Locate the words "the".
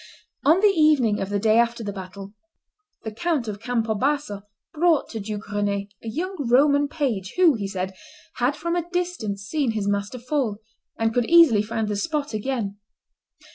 0.61-0.67, 1.29-1.37, 1.83-1.93, 3.03-3.11, 11.87-11.95